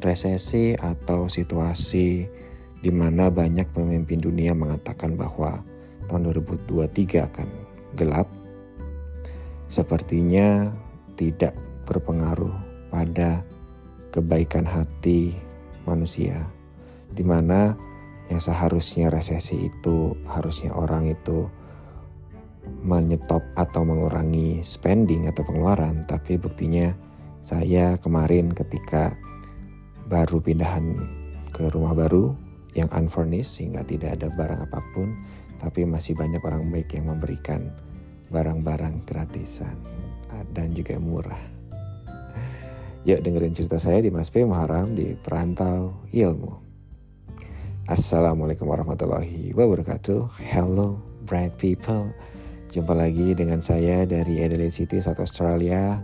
[0.00, 2.24] resesi atau situasi
[2.80, 5.60] di mana banyak pemimpin dunia mengatakan bahwa
[6.08, 7.48] tahun 2023 akan
[7.94, 8.28] gelap,
[9.68, 10.72] sepertinya
[11.14, 11.52] tidak
[11.84, 12.52] berpengaruh
[12.88, 13.44] pada
[14.10, 15.36] kebaikan hati
[15.84, 16.48] manusia,
[17.12, 17.76] di mana
[18.32, 21.46] yang seharusnya resesi itu harusnya orang itu
[22.80, 26.94] menyetop atau mengurangi spending atau pengeluaran, tapi buktinya
[27.44, 29.12] saya kemarin ketika
[30.10, 30.98] baru pindahan
[31.54, 32.34] ke rumah baru
[32.74, 35.14] yang unfurnished sehingga tidak ada barang apa pun
[35.62, 37.70] tapi masih banyak orang baik yang memberikan
[38.34, 39.78] barang-barang gratisan
[40.50, 41.38] dan juga murah.
[43.08, 46.58] Yuk dengerin cerita saya di Mas P Muharam di Perantau Ilmu.
[47.86, 50.42] Assalamualaikum warahmatullahi wabarakatuh.
[50.42, 52.10] Hello bright people.
[52.70, 55.98] Jumpa lagi dengan saya dari Adelaide City, South Australia.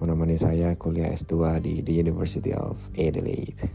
[0.00, 3.68] Menemani saya kuliah S2 di The University of Adelaide.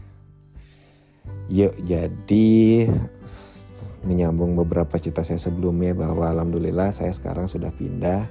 [1.46, 2.50] Yuk jadi
[4.02, 8.26] menyambung beberapa cerita saya sebelumnya bahwa alhamdulillah saya sekarang sudah pindah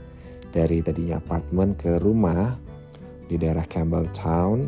[0.52, 2.60] dari tadinya apartemen ke rumah
[3.32, 4.68] di daerah Campbelltown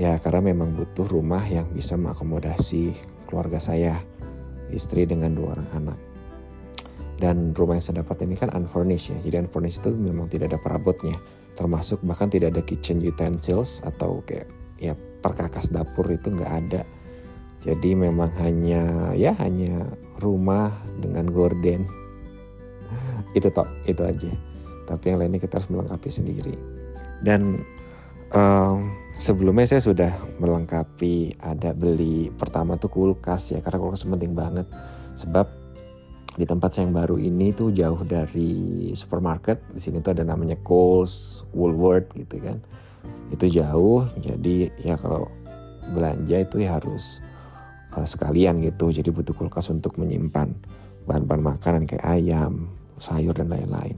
[0.00, 2.96] ya karena memang butuh rumah yang bisa mengakomodasi
[3.28, 4.00] keluarga saya
[4.72, 5.98] istri dengan dua orang anak.
[7.20, 10.58] Dan rumah yang saya dapat ini kan unfurnished ya jadi unfurnished itu memang tidak ada
[10.64, 11.20] perabotnya
[11.56, 14.92] termasuk bahkan tidak ada kitchen utensils atau kayak ya
[15.24, 16.84] perkakas dapur itu nggak ada
[17.66, 19.90] jadi memang hanya ya hanya
[20.22, 20.70] rumah
[21.02, 21.82] dengan gorden.
[23.38, 24.30] itu tok, itu aja.
[24.86, 26.54] Tapi yang lainnya kita harus melengkapi sendiri.
[27.18, 27.58] Dan
[28.30, 34.68] um, sebelumnya saya sudah melengkapi ada beli pertama tuh kulkas ya karena kulkas penting banget
[35.18, 35.65] sebab
[36.36, 39.56] di tempat saya yang baru ini tuh jauh dari supermarket.
[39.72, 42.60] Di sini tuh ada namanya Coles, Woolworth gitu kan.
[43.32, 45.32] Itu jauh jadi ya kalau
[45.96, 47.24] belanja itu ya harus
[47.96, 48.92] uh, sekalian gitu.
[48.92, 50.52] Jadi butuh kulkas untuk menyimpan
[51.08, 52.68] bahan-bahan makanan kayak ayam
[53.00, 53.96] sayur dan lain-lain.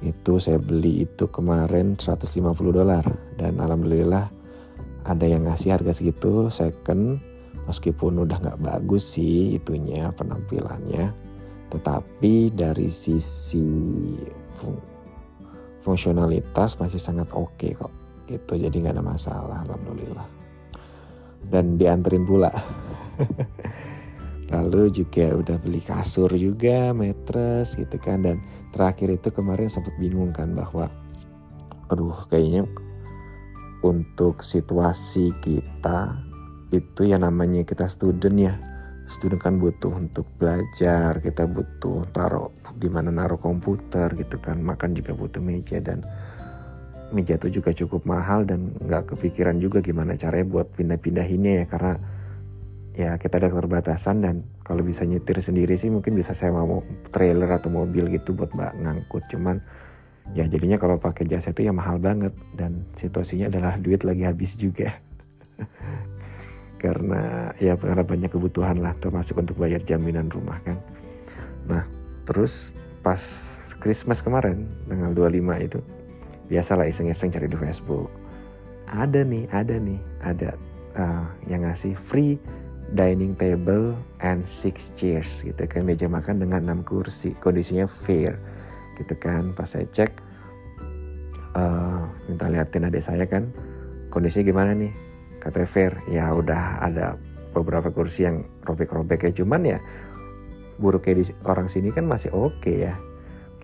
[0.00, 3.04] Itu saya beli itu kemarin 150 dolar.
[3.36, 4.32] Dan alhamdulillah
[5.04, 7.20] ada yang ngasih harga segitu second.
[7.68, 11.33] Meskipun udah nggak bagus sih itunya penampilannya
[11.74, 13.66] tetapi dari sisi
[14.54, 14.78] fung
[15.82, 17.92] fungsionalitas masih sangat oke okay kok.
[18.30, 20.24] Gitu jadi nggak ada masalah alhamdulillah.
[21.44, 22.48] Dan dianterin pula.
[24.54, 28.24] Lalu juga udah beli kasur juga mattress gitu kan.
[28.24, 28.40] Dan
[28.72, 30.88] terakhir itu kemarin sempat bingung kan bahwa
[31.92, 32.64] aduh kayaknya
[33.84, 36.16] untuk situasi kita
[36.72, 38.54] itu yang namanya kita student ya
[39.14, 44.98] student kan butuh untuk belajar kita butuh taruh di mana naruh komputer gitu kan makan
[44.98, 46.02] juga butuh meja dan
[47.14, 51.92] meja itu juga cukup mahal dan nggak kepikiran juga gimana caranya buat pindah-pindahinnya ya karena
[52.94, 54.36] ya kita ada keterbatasan dan
[54.66, 56.82] kalau bisa nyetir sendiri sih mungkin bisa saya mau
[57.14, 59.62] trailer atau mobil gitu buat mbak ngangkut cuman
[60.34, 64.58] ya jadinya kalau pakai jasa itu ya mahal banget dan situasinya adalah duit lagi habis
[64.58, 64.98] juga
[66.84, 70.76] karena ya karena banyak kebutuhan lah termasuk untuk bayar jaminan rumah kan.
[71.64, 71.88] Nah
[72.28, 73.20] terus pas
[73.80, 75.80] Christmas kemarin tanggal 25 itu
[76.52, 78.12] biasalah iseng-iseng cari di Facebook.
[78.84, 80.50] Ada nih ada nih ada
[80.92, 82.36] uh, yang ngasih free
[82.92, 85.88] dining table and six chairs gitu kan.
[85.88, 88.36] Meja makan dengan enam kursi kondisinya fair
[89.00, 89.56] gitu kan.
[89.56, 90.12] Pas saya cek
[91.56, 93.48] uh, minta liatin adik saya kan
[94.12, 94.92] kondisinya gimana nih
[95.44, 95.92] kata fair.
[96.08, 97.20] Ya udah ada
[97.52, 99.44] beberapa kursi yang robek-robek ya.
[99.44, 99.78] Cuman ya
[100.80, 102.94] buruknya di orang sini kan masih oke okay ya.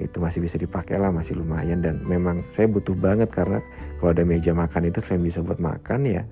[0.00, 1.80] Itu masih bisa dipakai lah masih lumayan.
[1.80, 3.64] Dan memang saya butuh banget karena
[3.98, 6.22] kalau ada meja makan itu selain bisa buat makan ya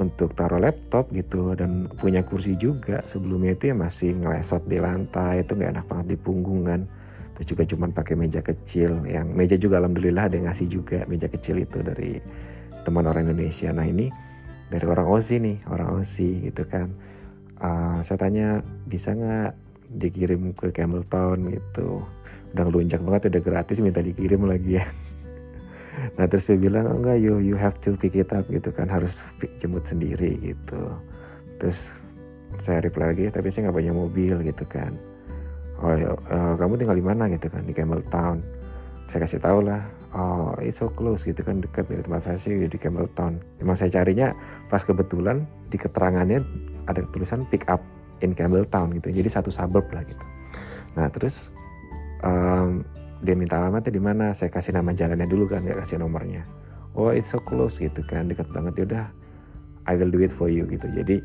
[0.00, 1.56] untuk taruh laptop gitu.
[1.56, 3.00] Dan punya kursi juga.
[3.04, 6.80] Sebelumnya itu ya masih ngelesot di lantai itu nggak enak banget di punggungan.
[7.34, 11.26] Terus juga cuman pakai meja kecil yang meja juga alhamdulillah ada yang ngasih juga meja
[11.26, 12.22] kecil itu dari
[12.86, 13.74] teman orang Indonesia.
[13.74, 14.06] Nah ini
[14.72, 16.92] dari orang Aussie nih orang Aussie gitu kan.
[17.60, 19.52] Uh, saya tanya bisa nggak
[20.00, 21.52] dikirim ke Campbelltown?
[21.52, 22.02] gitu.
[22.54, 24.86] Udah ngelunjak banget udah gratis minta dikirim lagi ya.
[26.18, 28.90] Nah terus dia bilang oh, enggak you you have to pick it up gitu kan
[28.90, 29.30] harus
[29.62, 30.90] jemput sendiri gitu.
[31.62, 32.02] Terus
[32.58, 34.90] saya reply lagi tapi saya nggak punya mobil gitu kan.
[35.78, 37.30] Oh uh, kamu tinggal di mana?
[37.30, 38.42] gitu kan di Campbelltown.
[39.06, 42.54] Saya kasih tahu lah oh it's so close gitu kan dekat dari tempat saya sih
[42.70, 44.30] di Campbelltown emang saya carinya
[44.70, 46.40] pas kebetulan di keterangannya
[46.86, 47.82] ada tulisan pick up
[48.22, 50.24] in Campbelltown gitu jadi satu suburb lah gitu.
[50.94, 51.50] Nah terus
[52.22, 52.86] um,
[53.24, 54.36] dia minta alamatnya di mana?
[54.36, 56.46] Saya kasih nama jalannya dulu kan nggak kasih nomornya.
[56.94, 58.72] Oh it's so close gitu kan dekat banget.
[58.78, 59.04] Ya udah
[59.90, 60.86] I will do it for you gitu.
[60.94, 61.18] Jadi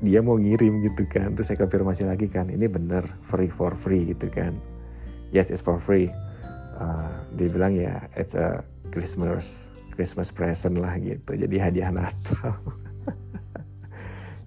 [0.00, 4.08] dia mau ngirim gitu kan terus saya konfirmasi lagi kan ini bener free for free
[4.08, 4.56] gitu kan.
[5.28, 6.08] Yes it's for free
[6.80, 11.36] uh, dia bilang ya it's a Christmas Christmas present lah gitu.
[11.36, 12.56] Jadi hadiah Natal.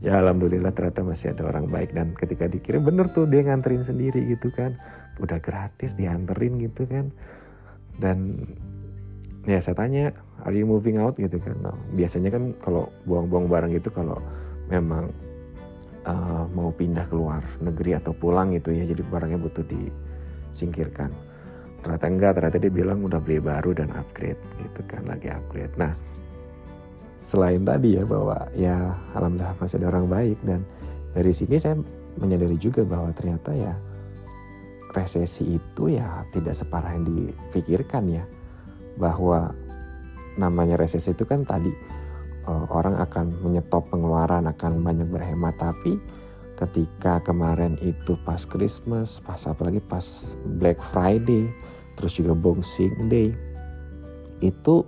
[0.03, 1.95] Ya alhamdulillah ternyata masih ada orang baik.
[1.95, 4.75] Dan ketika dikirim bener tuh dia nganterin sendiri gitu kan.
[5.15, 7.07] Udah gratis dianterin gitu kan.
[8.03, 8.35] Dan
[9.47, 10.11] ya saya tanya
[10.43, 11.15] are you moving out?
[11.15, 11.55] gitu kan.
[11.63, 14.19] Nah, biasanya kan kalau buang-buang barang itu kalau
[14.67, 15.07] memang
[16.07, 21.11] uh, mau pindah keluar negeri atau pulang gitu ya jadi barangnya butuh disingkirkan
[21.83, 25.91] ternyata enggak ternyata dia bilang udah beli baru dan upgrade gitu kan lagi upgrade nah
[27.23, 30.63] selain tadi ya bahwa ya alhamdulillah masih ada orang baik dan
[31.11, 31.75] dari sini saya
[32.17, 33.75] menyadari juga bahwa ternyata ya
[34.95, 38.23] resesi itu ya tidak separah yang dipikirkan ya
[38.95, 39.51] bahwa
[40.37, 41.69] namanya resesi itu kan tadi
[42.47, 45.55] uh, orang akan menyetop pengeluaran, akan banyak berhemat.
[45.57, 45.97] Tapi
[46.59, 51.49] ketika kemarin itu pas Christmas, pas apalagi pas Black Friday,
[51.95, 53.33] terus juga Boxing Day,
[54.39, 54.85] itu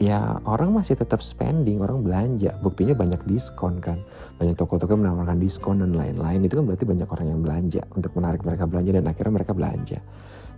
[0.00, 2.56] ya orang masih tetap spending, orang belanja.
[2.64, 4.00] Buktinya banyak diskon kan.
[4.40, 6.40] Banyak toko-toko menawarkan diskon dan lain-lain.
[6.44, 9.98] Itu kan berarti banyak orang yang belanja untuk menarik mereka belanja dan akhirnya mereka belanja.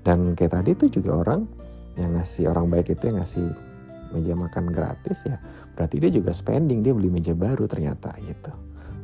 [0.03, 1.47] Dan kayak tadi itu juga orang
[1.97, 3.47] yang ngasih orang baik itu yang ngasih
[4.13, 5.37] meja makan gratis ya
[5.73, 8.52] berarti dia juga spending dia beli meja baru ternyata gitu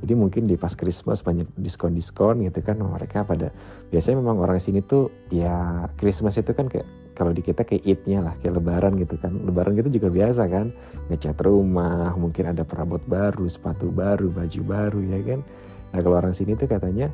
[0.08, 3.52] jadi mungkin di pas Christmas banyak diskon-diskon gitu kan mereka pada
[3.92, 8.24] biasanya memang orang sini tuh ya Christmas itu kan kayak kalau di kita kayak idnya
[8.24, 9.36] lah kayak lebaran gitu kan.
[9.44, 10.72] Lebaran gitu juga biasa kan
[11.12, 15.44] ngecat rumah mungkin ada perabot baru sepatu baru baju baru ya kan.
[15.92, 17.12] Nah kalau orang sini tuh katanya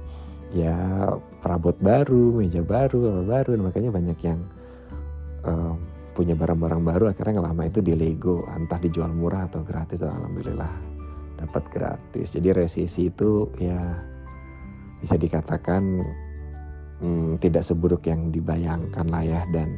[0.55, 1.11] ya
[1.43, 4.39] perabot baru meja baru apa baru makanya banyak yang
[5.43, 5.83] um,
[6.15, 10.94] punya barang-barang baru akhirnya nggak lama itu di Lego entah dijual murah atau gratis alhamdulillah
[11.39, 12.35] dapat gratis.
[12.35, 13.79] Jadi resisi itu ya
[15.01, 15.83] bisa dikatakan
[17.03, 19.77] hmm, tidak seburuk yang dibayangkan lah ya dan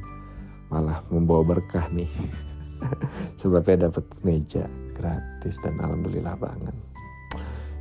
[0.70, 2.10] malah membawa berkah nih.
[3.40, 6.76] Sebabnya dapat meja gratis dan alhamdulillah banget.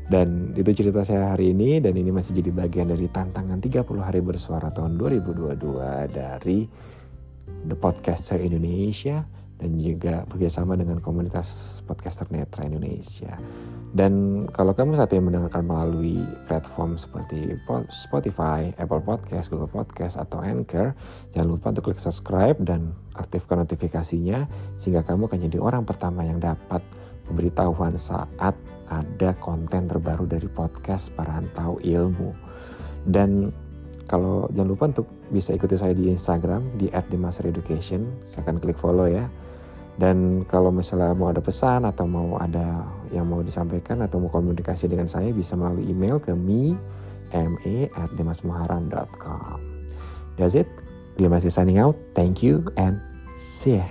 [0.06, 4.22] Dan itu cerita saya hari ini dan ini masih jadi bagian dari tantangan 30 hari
[4.22, 5.58] bersuara tahun 2022
[6.14, 6.70] dari
[7.66, 9.26] The Podcaster Indonesia
[9.60, 13.40] dan juga bekerjasama dengan komunitas podcaster netra Indonesia.
[13.96, 16.20] Dan kalau kamu saat ini mendengarkan melalui
[16.52, 17.56] platform seperti
[17.88, 20.92] Spotify, Apple Podcast, Google Podcast, atau Anchor,
[21.32, 26.44] jangan lupa untuk klik subscribe dan aktifkan notifikasinya sehingga kamu akan jadi orang pertama yang
[26.44, 26.84] dapat
[27.24, 28.52] pemberitahuan saat
[28.92, 32.36] ada konten terbaru dari podcast Perantau Ilmu.
[33.08, 33.50] Dan
[34.12, 38.28] kalau jangan lupa untuk bisa ikuti saya di Instagram di @dimastereducation.
[38.28, 39.26] Saya akan klik follow ya.
[39.96, 42.84] Dan kalau misalnya mau ada pesan atau mau ada
[43.16, 46.76] yang mau disampaikan atau mau komunikasi dengan saya bisa melalui email ke me
[47.36, 49.60] me at demasmuharan.com.
[50.40, 50.68] That's it.
[51.16, 51.96] Dia masih signing out.
[52.12, 53.00] Thank you and
[53.40, 53.88] see ya.